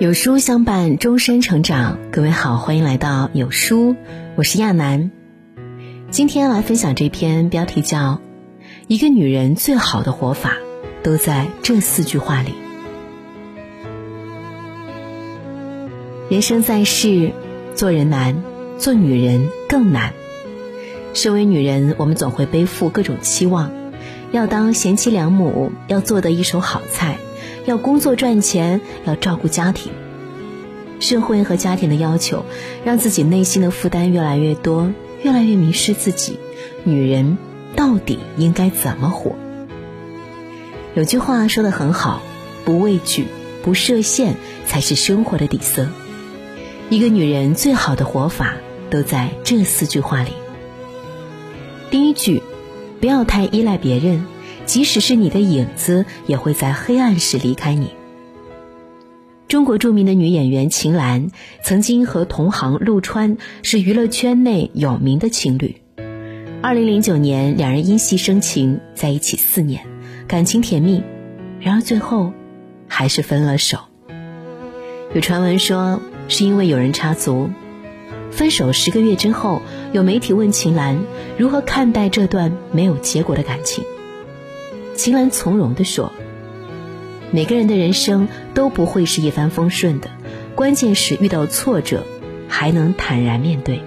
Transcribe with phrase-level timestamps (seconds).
[0.00, 1.98] 有书相伴，终身成长。
[2.10, 3.96] 各位好，欢迎来到有书，
[4.34, 5.10] 我是亚楠。
[6.10, 8.12] 今天来分享这篇标题叫
[8.86, 10.56] 《一个女人最好的活法
[11.02, 12.48] 都在这四句话里》。
[16.30, 17.32] 人生在世，
[17.74, 18.42] 做人难，
[18.78, 20.14] 做女人更难。
[21.12, 23.70] 身为女人，我们总会背负各种期望，
[24.32, 27.18] 要当贤妻良母，要做得一手好菜。
[27.70, 29.92] 要工作赚钱，要照顾家庭。
[30.98, 32.44] 社会和家庭的要求，
[32.84, 36.38] 让自己内心的负担越来越多，越来越迷失自己。
[36.82, 37.38] 女人
[37.76, 39.36] 到底应该怎么活？
[40.94, 42.20] 有句话说的很好：
[42.64, 43.26] 不畏惧，
[43.62, 44.34] 不设限，
[44.66, 45.86] 才是生活的底色。
[46.90, 48.56] 一个女人最好的活法，
[48.90, 50.32] 都在这四句话里。
[51.88, 52.42] 第一句，
[53.00, 54.26] 不要太依赖别人。
[54.70, 57.90] 即使是你的影子，也会在黑暗时离开你。
[59.48, 65.82] 中国著名的女演员秦岚曾经和同行陆川是娱乐圈内有名的情侣。
[66.62, 69.84] 二零零九年，两人因戏生情，在一起四年，
[70.28, 71.02] 感情甜蜜。
[71.58, 72.32] 然而最后，
[72.86, 73.78] 还是分了手。
[75.12, 77.50] 有传闻说，是因为有人插足。
[78.30, 80.96] 分手十个月之后，有媒体问秦岚
[81.36, 83.82] 如何看待这段没有结果的感情。
[85.00, 86.12] 秦岚从容地说
[87.32, 90.10] ：“每个人的人生都不会是一帆风顺的，
[90.54, 92.04] 关键是遇到挫折
[92.48, 93.80] 还能坦然面对。”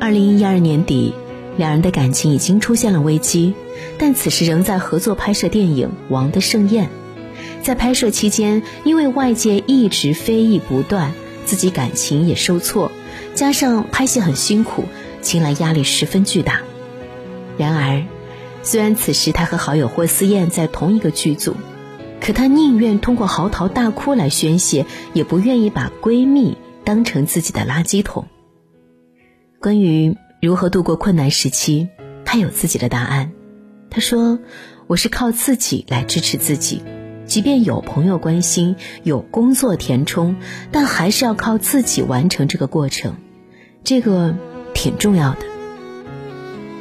[0.00, 1.12] 二零一二年底，
[1.58, 3.52] 两人的感情已经出现了危机，
[3.98, 6.86] 但此时仍在合作拍摄电影《王的盛宴》。
[7.62, 11.12] 在拍摄期间，因为外界一直非议不断，
[11.44, 12.90] 自己感情也受挫，
[13.34, 14.84] 加上拍戏很辛苦，
[15.20, 16.62] 秦岚压力十分巨大。
[17.58, 18.02] 然而，
[18.62, 21.54] 虽然此时她和好友霍思燕在同一个剧组，
[22.20, 28.26] 可她宁愿通过嚎啕大哭来宣泄，也不愿意把闺蜜当成自己的垃圾桶。
[29.60, 31.88] 关于如何度过困难时期，
[32.24, 33.32] 她有自己的答案。
[33.90, 34.38] 她说
[34.86, 36.82] ：“我是靠自己来支持自己，
[37.26, 40.36] 即便有朋友关心，有工作填充，
[40.70, 43.16] 但还是要靠自己完成这个过程，
[43.82, 44.34] 这个
[44.74, 45.40] 挺重要的。”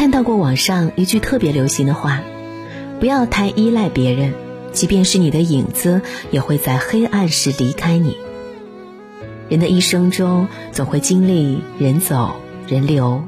[0.00, 2.22] 看到过网上一句特别流行的话
[3.00, 4.32] ：“不要太依赖别人，
[4.72, 6.00] 即便是你的影子，
[6.30, 8.16] 也会在黑暗时离开你。”
[9.50, 13.24] 人的一生中总会经历人走人留，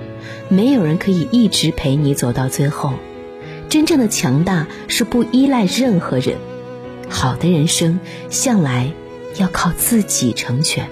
[0.48, 2.94] 没有人可以一直陪你走到最后。
[3.68, 6.38] 真正的强大是不依赖任何人，
[7.06, 8.00] 好的人生
[8.30, 8.90] 向来
[9.36, 10.88] 要靠自己成全。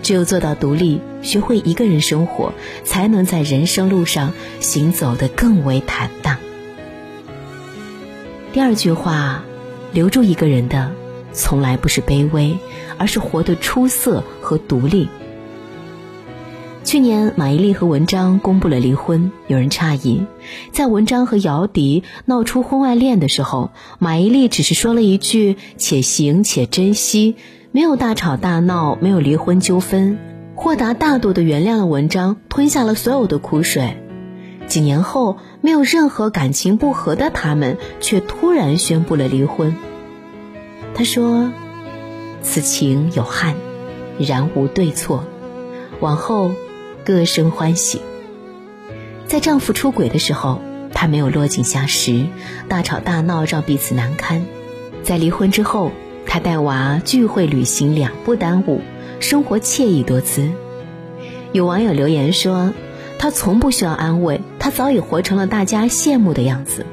[0.00, 2.52] 只有做到独立，学会一个人生活，
[2.84, 6.36] 才能在人生路上行走的更为坦荡。
[8.52, 9.42] 第二句话，
[9.92, 10.92] 留住一个人的，
[11.32, 12.58] 从来不是卑微，
[12.96, 15.08] 而是活得出色和独立。
[16.84, 20.24] 去年，马伊琍和文章公布了离婚，有人诧异，
[20.72, 27.36] 在文章和姚笛闹出婚外恋的时候，马伊琍只是说了一句“且行且珍惜”。
[27.70, 30.18] 没有大吵大闹，没有离婚纠纷，
[30.60, 33.96] 豁达大度的原谅了文章，吞下了所有的苦水。
[34.66, 39.76] 几年后，没有任何感情不和的他们，却突然宣布了离婚。
[40.94, 41.52] 他说
[42.42, 43.54] ：“此情有憾，
[44.18, 45.24] 然无对错，
[46.00, 46.50] 往后
[47.04, 48.00] 各生欢喜。”
[49.28, 50.60] 在丈夫出轨的时候，
[50.92, 52.26] 她没有落井下石，
[52.66, 54.44] 大吵大闹让彼此难堪。
[55.04, 55.92] 在离婚之后。
[56.30, 58.82] 她带娃聚会旅行两不耽误，
[59.20, 60.50] 生活惬意多姿。
[61.52, 62.72] 有网友留言说
[63.18, 66.84] ：“他从不需要安慰，他早已活成了大家羡慕的样子。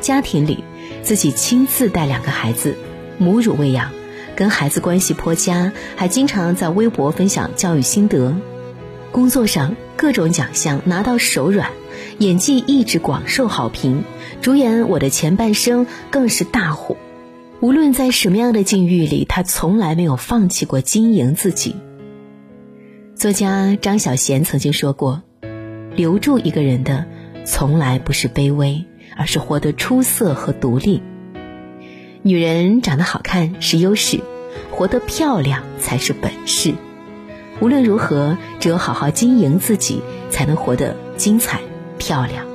[0.00, 0.64] 家庭里，
[1.02, 2.76] 自己亲自带两个孩子，
[3.18, 3.90] 母乳喂养，
[4.34, 8.34] 跟孩子关系颇佳，还经常在微博分享教育心得。
[9.12, 11.70] 工作上各种奖项拿到手软，
[12.18, 14.04] 演技一直广受好评，
[14.40, 16.96] 主演《我的前半生》更是大火。”
[17.60, 21.74] 无论在什么样的境遇里，他从来没有放弃过经营自己。
[23.16, 25.22] 作家张小娴曾经说过
[25.96, 27.04] ：“留住一个人的，
[27.44, 28.84] 从来不是卑微，
[29.16, 31.02] 而是活得出色和独立。
[32.22, 34.20] 女人长得好看是优势，
[34.70, 36.74] 活得漂亮才是本事。
[37.60, 40.00] 无论如何，只有好好经营自己，
[40.30, 41.60] 才能活得精彩
[41.98, 42.46] 漂亮。”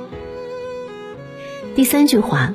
[1.76, 2.54] 第三句话，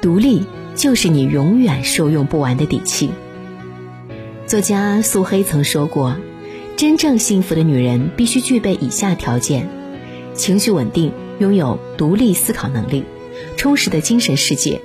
[0.00, 0.44] 独立。
[0.78, 3.10] 就是你永远受用不完的底气。
[4.46, 6.16] 作家素黑曾说过
[6.76, 9.68] ：“真正幸福的女人必须具备以下条件：
[10.34, 13.04] 情绪稳定，拥有独立思考能力，
[13.56, 14.80] 充实的精神世界，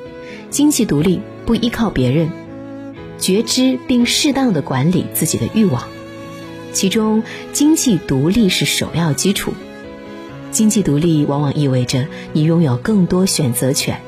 [0.49, 2.29] 经济独立，不依靠别人。
[3.19, 5.87] 觉知并适当的管理自己的欲望，
[6.73, 7.21] 其中
[7.53, 9.53] 经济独立是首要基础。
[10.49, 14.01] 经济独立往往意味着你拥有更多选择权。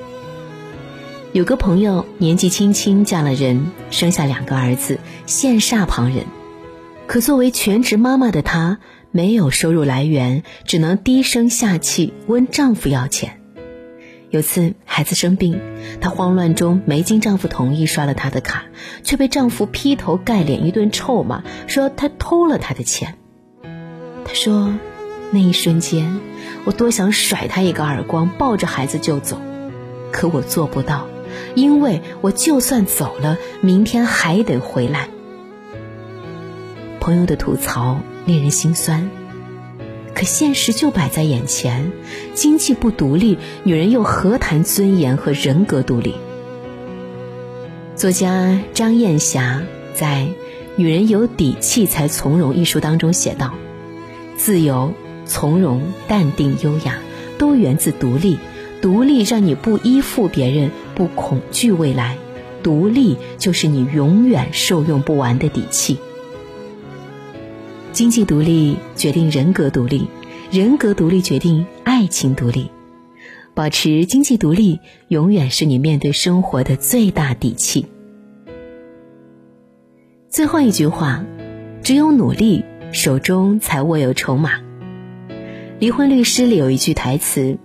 [1.35, 6.23] 有个朋友年纪轻轻嫁了人，生下两个儿子，羡煞旁人。
[7.07, 8.77] 可作为全职妈妈的她，
[9.11, 13.41] 没有收入来源，只能低声下气问丈夫要钱。
[14.29, 15.59] 有次孩子生病，
[15.99, 18.63] 她慌乱中没经丈夫同意刷了他的卡，
[19.03, 23.17] 却被丈夫劈头盖脸一顿臭骂，说他偷了他的钱。
[24.23, 24.73] 她说，
[25.31, 26.17] 那一瞬间，
[26.63, 29.41] 我多想甩他一个耳光，抱着孩子就走，
[30.13, 31.09] 可我做不到，
[31.55, 35.09] 因为我就算走了，明天还得回来。
[36.99, 39.09] 朋友的吐槽令人心酸，
[40.13, 41.91] 可现实就摆在眼前：
[42.33, 46.15] 经济不独立，女人又何谈尊严和人格独立？
[47.95, 49.61] 作家张艳霞
[49.93, 50.27] 在
[50.75, 53.53] 《女人有底气才从容》一书当中写道
[54.35, 54.93] ：“自由、
[55.25, 56.97] 从容、淡定、优雅，
[57.37, 58.37] 都源自独立。
[58.81, 62.17] 独立让你不依附别人，不恐惧未来。
[62.63, 65.97] 独立就是你永远受用不完的底气。”
[67.93, 70.07] 经济独立决定人格独立，
[70.51, 72.71] 人格独立决定爱情独立。
[73.53, 77.85] 保持经济独立，永远是你面对生活的最大底气。
[80.27, 81.23] 最后一句话：
[81.81, 84.59] 只有努力，手中才握有筹码。
[85.79, 87.57] 离婚律师里有一句台词。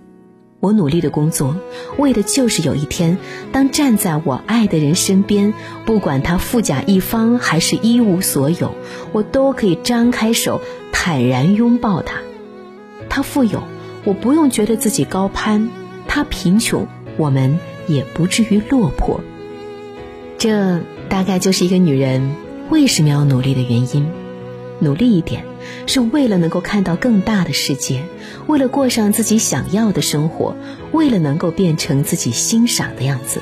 [0.61, 1.55] 我努力的工作，
[1.97, 3.17] 为的就是有一天，
[3.51, 5.55] 当站在我爱的人身边，
[5.85, 8.75] 不管他富甲一方还是一无所有，
[9.11, 10.61] 我都可以张开手，
[10.91, 12.21] 坦然拥抱他。
[13.09, 13.63] 他富有，
[14.03, 15.67] 我不用觉得自己高攀；
[16.07, 16.87] 他贫穷，
[17.17, 19.19] 我们也不至于落魄。
[20.37, 20.79] 这
[21.09, 22.35] 大概就是一个女人
[22.69, 24.07] 为什么要努力的原因。
[24.77, 25.43] 努力一点，
[25.87, 28.03] 是为了能够看到更大的世界，
[28.47, 30.55] 为了过上自己想要的生活，
[30.91, 33.41] 为了能够变成自己欣赏的样子。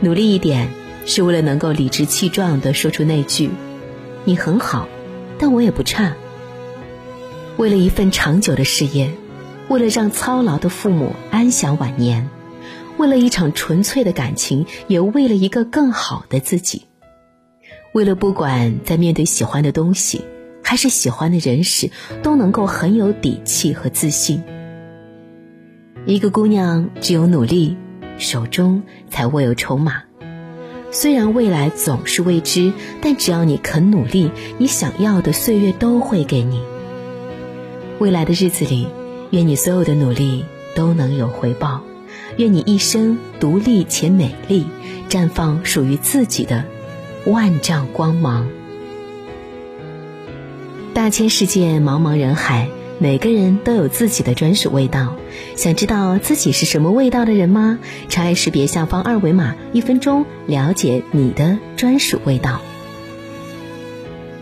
[0.00, 0.70] 努力一点，
[1.06, 3.50] 是为了能够理直气壮地说出那句
[4.24, 4.88] ：“你很好，
[5.38, 6.14] 但我也不差。”
[7.58, 9.10] 为了一份长久的事业，
[9.68, 12.30] 为了让操劳的父母安享晚年，
[12.96, 16.86] 为了一场纯粹的感情，也为了一个更好的自己。
[17.92, 20.24] 为了不管在面对喜欢的东西
[20.70, 21.90] 还是喜欢的人时，
[22.22, 24.44] 都能够很有底气和自信。
[26.06, 27.76] 一个姑娘只有努力，
[28.18, 30.04] 手中才握有筹码。
[30.92, 32.72] 虽然未来总是未知，
[33.02, 36.60] 但只要你肯努力，你想要的岁月都会给你。
[37.98, 38.86] 未来的日子里，
[39.30, 40.44] 愿你所有的努力
[40.76, 41.80] 都能有回报，
[42.36, 44.66] 愿你一生独立且美丽，
[45.08, 46.64] 绽放属于自己的。
[47.26, 48.48] 万丈光芒，
[50.92, 55.14] 大千世界，茫茫人海，每个人都有自己的专属味道。
[55.54, 57.78] 想知道自己是什么味道的人吗？
[58.08, 62.60] 长按识别下方二维码，一分钟了解你的专属味道。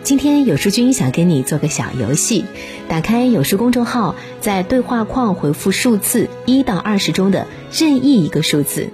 [0.02, 2.46] 今天有书君想跟你做个小游戏，
[2.88, 8.88] 打开有书公众号，在对话框回复数字一到二十中的任意一个数字。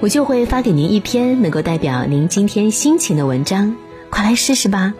[0.00, 3.76] 我就会发给您一篇能够代表您今天心情的文章，
[4.10, 4.94] 快来试试吧。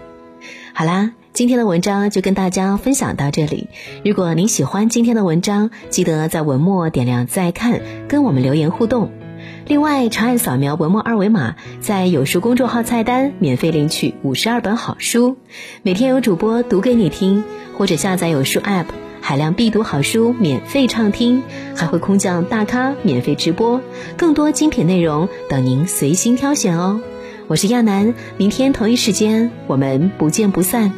[0.72, 3.68] 好啦，今天的文章就跟大家分享到这里。
[4.04, 9.10] 如果您喜欢今天的文章，记得在文末点亮再看，跟我们留言互动。
[9.66, 15.36] 另外，长按扫描文末二维码，在有书公众号菜单免费领取五十二本好书，
[15.82, 17.44] 每天有主播读给你听，
[17.76, 18.86] 或者下载有书 App。
[19.20, 21.42] 海量必读好书免费畅听，
[21.76, 23.80] 还会空降大咖免费直播，
[24.16, 27.00] 更多精品内容等您随心挑选哦。
[27.46, 30.92] 我是亚楠，明天同一时间我们不见不散。